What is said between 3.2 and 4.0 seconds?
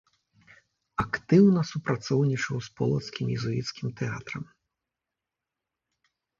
езуіцкім